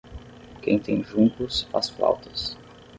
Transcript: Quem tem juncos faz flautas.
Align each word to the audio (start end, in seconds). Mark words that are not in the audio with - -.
Quem 0.63 0.79
tem 0.79 1.03
juncos 1.03 1.61
faz 1.71 1.87
flautas. 1.91 2.57